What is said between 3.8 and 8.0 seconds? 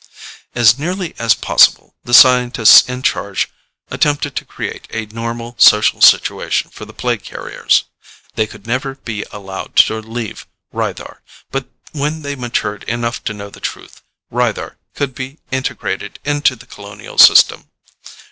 attempted to create a normal social situation for the plague carriers.